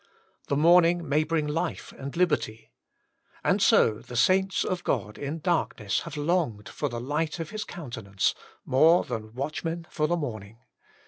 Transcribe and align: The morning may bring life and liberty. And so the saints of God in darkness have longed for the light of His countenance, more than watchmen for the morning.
The 0.47 0.55
morning 0.57 1.07
may 1.07 1.23
bring 1.23 1.45
life 1.45 1.93
and 1.95 2.17
liberty. 2.17 2.71
And 3.43 3.61
so 3.61 3.99
the 3.99 4.15
saints 4.15 4.63
of 4.63 4.83
God 4.83 5.15
in 5.19 5.41
darkness 5.41 5.99
have 5.99 6.17
longed 6.17 6.67
for 6.67 6.89
the 6.89 6.99
light 6.99 7.39
of 7.39 7.51
His 7.51 7.63
countenance, 7.63 8.33
more 8.65 9.03
than 9.03 9.35
watchmen 9.35 9.85
for 9.91 10.07
the 10.07 10.17
morning. 10.17 10.57